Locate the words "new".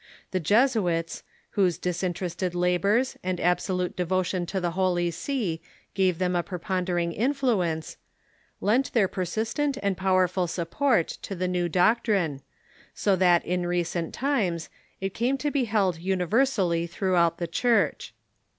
11.47-11.69